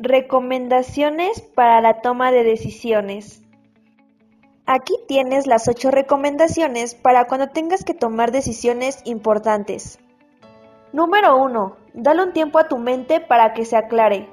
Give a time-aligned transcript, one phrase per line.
[0.00, 3.42] Recomendaciones para la toma de decisiones.
[4.64, 9.98] Aquí tienes las 8 recomendaciones para cuando tengas que tomar decisiones importantes.
[10.92, 11.76] Número 1.
[11.94, 14.28] Dale un tiempo a tu mente para que se aclare.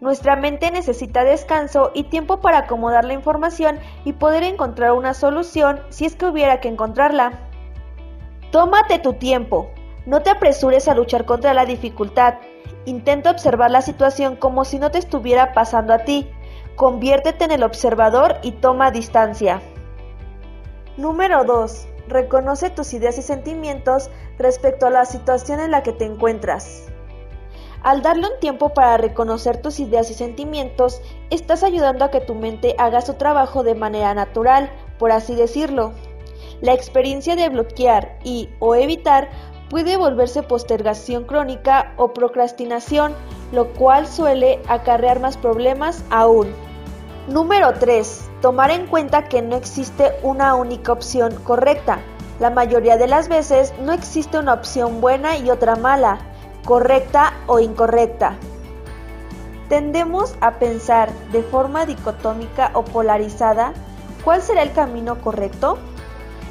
[0.00, 5.82] Nuestra mente necesita descanso y tiempo para acomodar la información y poder encontrar una solución
[5.90, 7.48] si es que hubiera que encontrarla.
[8.50, 9.70] Tómate tu tiempo.
[10.04, 12.34] No te apresures a luchar contra la dificultad.
[12.84, 16.28] Intenta observar la situación como si no te estuviera pasando a ti.
[16.74, 19.62] Conviértete en el observador y toma distancia.
[20.96, 21.88] Número 2.
[22.08, 26.88] Reconoce tus ideas y sentimientos respecto a la situación en la que te encuentras.
[27.82, 32.34] Al darle un tiempo para reconocer tus ideas y sentimientos, estás ayudando a que tu
[32.34, 35.92] mente haga su trabajo de manera natural, por así decirlo.
[36.60, 39.30] La experiencia de bloquear y o evitar
[39.72, 43.14] puede volverse postergación crónica o procrastinación,
[43.52, 46.48] lo cual suele acarrear más problemas aún.
[47.26, 48.28] Número 3.
[48.42, 52.00] Tomar en cuenta que no existe una única opción correcta.
[52.38, 56.18] La mayoría de las veces no existe una opción buena y otra mala,
[56.66, 58.36] correcta o incorrecta.
[59.70, 63.72] Tendemos a pensar de forma dicotómica o polarizada
[64.22, 65.78] cuál será el camino correcto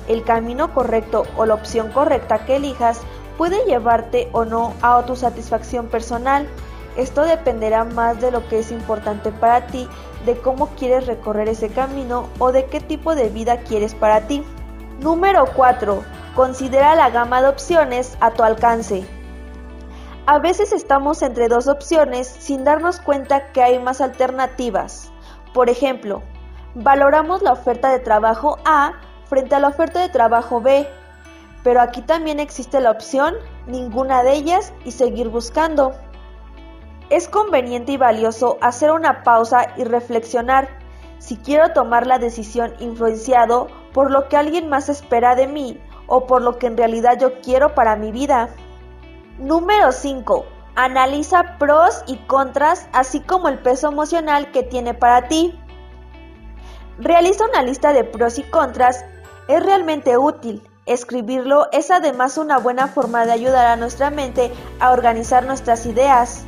[0.07, 3.01] el camino correcto o la opción correcta que elijas
[3.41, 6.47] puede llevarte o no a tu satisfacción personal.
[6.95, 9.89] Esto dependerá más de lo que es importante para ti,
[10.27, 14.43] de cómo quieres recorrer ese camino o de qué tipo de vida quieres para ti.
[14.99, 16.03] Número 4.
[16.35, 19.07] Considera la gama de opciones a tu alcance.
[20.27, 25.11] A veces estamos entre dos opciones sin darnos cuenta que hay más alternativas.
[25.51, 26.21] Por ejemplo,
[26.75, 28.93] valoramos la oferta de trabajo A
[29.25, 30.87] frente a la oferta de trabajo B,
[31.63, 33.35] pero aquí también existe la opción
[33.67, 35.93] ninguna de ellas y seguir buscando.
[37.09, 40.69] Es conveniente y valioso hacer una pausa y reflexionar
[41.19, 46.25] si quiero tomar la decisión influenciado por lo que alguien más espera de mí o
[46.25, 48.49] por lo que en realidad yo quiero para mi vida.
[49.37, 50.45] Número 5.
[50.75, 55.59] Analiza pros y contras así como el peso emocional que tiene para ti.
[56.97, 59.05] Realiza una lista de pros y contras
[59.47, 60.61] es realmente útil.
[60.87, 66.43] Escribirlo es además una buena forma de ayudar a nuestra mente a organizar nuestras ideas.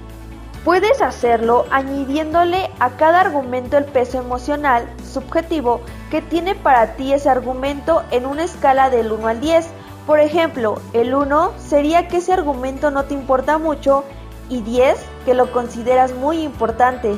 [0.65, 7.29] Puedes hacerlo añadiéndole a cada argumento el peso emocional subjetivo que tiene para ti ese
[7.29, 9.67] argumento en una escala del 1 al 10.
[10.07, 14.03] Por ejemplo, el 1 sería que ese argumento no te importa mucho
[14.49, 17.17] y 10 que lo consideras muy importante.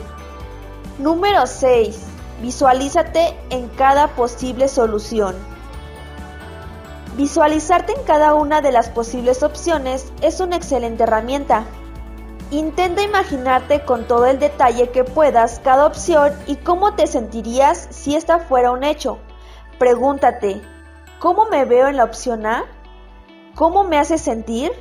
[0.97, 1.97] Número 6.
[2.41, 5.54] Visualízate en cada posible solución.
[7.15, 11.63] Visualizarte en cada una de las posibles opciones es una excelente herramienta.
[12.51, 18.17] Intenta imaginarte con todo el detalle que puedas cada opción y cómo te sentirías si
[18.17, 19.17] esta fuera un hecho.
[19.79, 20.61] Pregúntate,
[21.19, 22.65] ¿cómo me veo en la opción A?
[23.55, 24.73] ¿Cómo me hace sentir?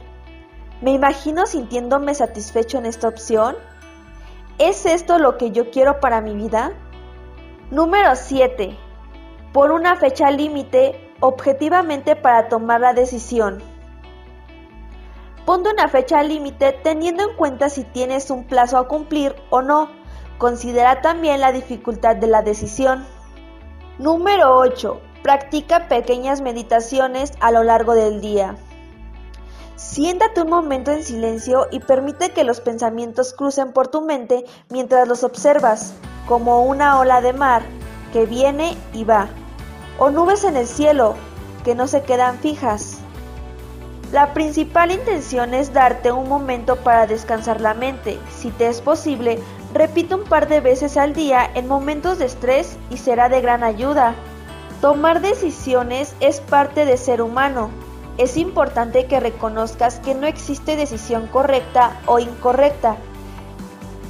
[0.81, 3.55] ¿Me imagino sintiéndome satisfecho en esta opción?
[4.59, 6.73] ¿Es esto lo que yo quiero para mi vida?
[7.71, 8.77] Número 7.
[9.53, 13.62] Por una fecha límite objetivamente para tomar la decisión.
[15.47, 19.89] Ponte una fecha límite teniendo en cuenta si tienes un plazo a cumplir o no.
[20.37, 23.07] Considera también la dificultad de la decisión.
[23.99, 25.01] Número 8.
[25.23, 28.56] Practica pequeñas meditaciones a lo largo del día.
[29.77, 35.09] Siéntate un momento en silencio y permite que los pensamientos crucen por tu mente mientras
[35.09, 35.95] los observas,
[36.29, 37.62] como una ola de mar
[38.12, 39.31] que viene y va
[39.99, 41.15] o nubes en el cielo
[41.65, 42.99] que no se quedan fijas.
[44.12, 48.19] La principal intención es darte un momento para descansar la mente.
[48.31, 49.41] Si te es posible,
[49.72, 53.65] repite un par de veces al día en momentos de estrés y será de gran
[53.65, 54.15] ayuda.
[54.81, 57.71] Tomar decisiones es parte de ser humano.
[58.16, 62.97] Es importante que reconozcas que no existe decisión correcta o incorrecta,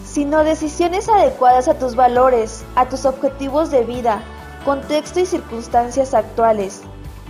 [0.05, 4.23] sino decisiones adecuadas a tus valores, a tus objetivos de vida,
[4.65, 6.83] contexto y circunstancias actuales.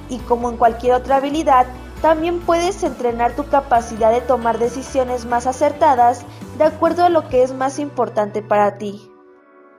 [0.08, 1.66] Y como en cualquier otra habilidad,
[2.02, 6.24] también puedes entrenar tu capacidad de tomar decisiones más acertadas
[6.58, 9.10] de acuerdo a lo que es más importante para ti.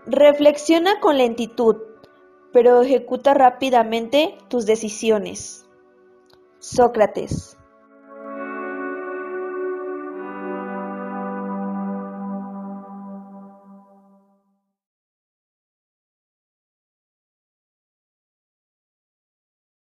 [0.07, 1.77] Reflexiona con lentitud,
[2.51, 5.67] pero ejecuta rápidamente tus decisiones.
[6.59, 7.57] Sócrates